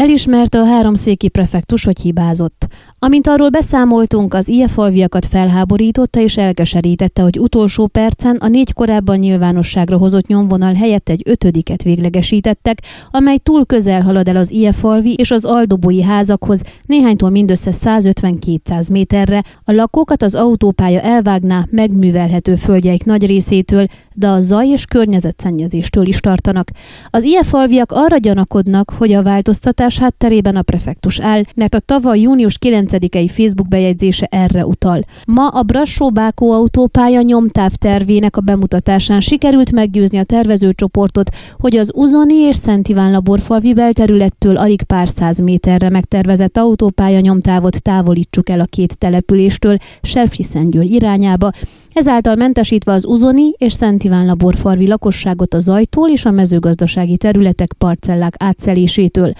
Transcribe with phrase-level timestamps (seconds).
[0.00, 2.66] Elismerte a háromszéki prefektus, hogy hibázott.
[2.98, 9.96] Amint arról beszámoltunk, az IF-alviakat felháborította és elkeserítette, hogy utolsó percen a négy korábban nyilvánosságra
[9.96, 15.44] hozott nyomvonal helyett egy ötödiket véglegesítettek, amely túl közel halad el az IF-alvi és az
[15.44, 23.86] aldobói házakhoz, néhánytól mindössze 150-200 méterre, a lakókat az autópálya elvágná megművelhető földjeik nagy részétől,
[24.14, 26.70] de a zaj és környezetszennyezéstől is tartanak.
[27.10, 32.58] Az IF-alviak arra gyanakodnak, hogy a változtatás hátterében a prefektus áll, mert a tavaly június
[32.60, 35.00] 9-i Facebook bejegyzése erre utal.
[35.26, 42.34] Ma a Brassó-Bákó autópálya nyomtáv tervének a bemutatásán sikerült meggyőzni a tervezőcsoportot, hogy az Uzoni
[42.34, 48.64] és Szent Iván laborfalvi belterülettől alig pár száz méterre megtervezett autópálya nyomtávot távolítsuk el a
[48.64, 51.50] két településtől Sepsiszentgyőr irányába,
[51.92, 57.72] ezáltal mentesítve az Uzoni és Szent Iván laborfarvi lakosságot a zajtól és a mezőgazdasági területek
[57.78, 59.32] parcellák átszelésétől.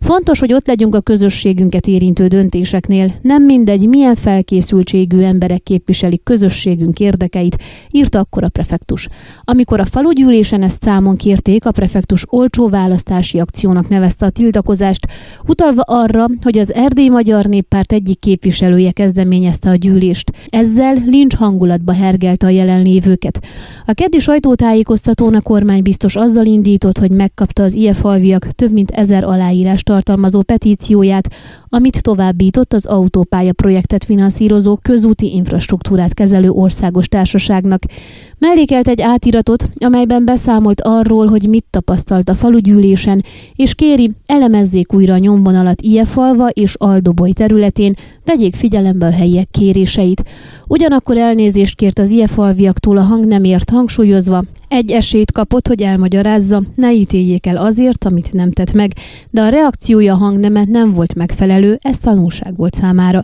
[0.00, 3.12] Fontos, hogy ott legyünk a közösségünket érintő döntéseknél.
[3.22, 7.56] Nem mindegy, milyen felkészültségű emberek képviselik közösségünk érdekeit,
[7.90, 9.08] írta akkor a prefektus.
[9.44, 15.06] Amikor a falugyűlésen ezt számon kérték, a prefektus olcsó választási akciónak nevezte a tiltakozást,
[15.46, 20.30] utalva arra, hogy az Erdély Magyar Néppárt egyik képviselője kezdeményezte a gyűlést.
[20.48, 23.40] Ezzel lincs hangulatba hergelte a jelenlévőket.
[23.86, 29.24] A keddi sajtótájékoztatón a kormány biztos azzal indított, hogy megkapta az IF-alviak több mint ezer
[29.24, 31.28] aláírás tartalmazó petícióját,
[31.74, 37.82] amit továbbított az autópálya projektet finanszírozó közúti infrastruktúrát kezelő országos társaságnak.
[38.38, 45.14] Mellékelt egy átiratot, amelyben beszámolt arról, hogy mit tapasztalt a falugyűlésen, és kéri, elemezzék újra
[45.14, 50.22] a nyomvonalat Iefalva és Aldoboly területén, vegyék figyelembe a helyiek kéréseit.
[50.66, 57.46] Ugyanakkor elnézést kért az Iefalviaktól a hangnemért hangsúlyozva, egy esélyt kapott, hogy elmagyarázza, ne ítéljék
[57.46, 58.92] el azért, amit nem tett meg,
[59.30, 63.22] de a reakciója hangnemet nem volt megfelelő, ez tanulság volt számára.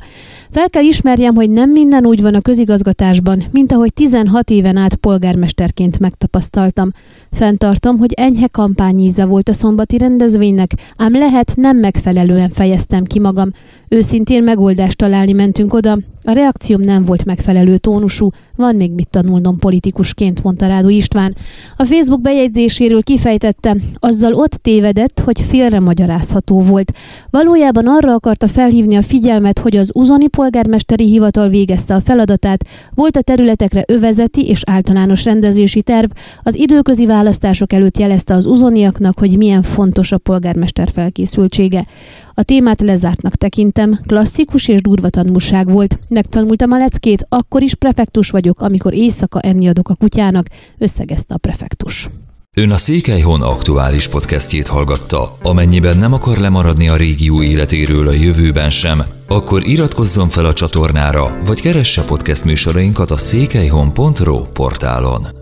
[0.51, 4.95] Fel kell ismerjem, hogy nem minden úgy van a közigazgatásban, mint ahogy 16 éven át
[4.95, 6.91] polgármesterként megtapasztaltam.
[7.31, 13.51] Fentartom, hogy enyhe kampányíze volt a szombati rendezvénynek, ám lehet nem megfelelően fejeztem ki magam.
[13.89, 19.59] Őszintén megoldást találni mentünk oda, a reakcióm nem volt megfelelő tónusú, van még mit tanulnom
[19.59, 21.37] politikusként, mondta Rádó István.
[21.77, 26.93] A Facebook bejegyzéséről kifejtette, azzal ott tévedett, hogy félre magyarázható volt.
[27.31, 33.17] Valójában arra akarta felhívni a figyelmet, hogy az uzoni polgármesteri hivatal végezte a feladatát, volt
[33.17, 36.11] a területekre övezeti és általános rendezési terv,
[36.43, 41.87] az időközi választások előtt jelezte az uzoniaknak, hogy milyen fontos a polgármester felkészültsége.
[42.41, 45.99] A témát lezártnak tekintem, klasszikus és durva tanulság volt.
[46.09, 50.47] Megtanultam a leckét, akkor is prefektus vagyok, amikor éjszaka enni adok a kutyának,
[50.79, 52.09] összegezte a prefektus.
[52.57, 55.37] Ön a Székelyhon aktuális podcastjét hallgatta.
[55.43, 61.39] Amennyiben nem akar lemaradni a régió életéről a jövőben sem, akkor iratkozzon fel a csatornára,
[61.47, 65.40] vagy keresse podcast műsorainkat a székelyhon.pro portálon.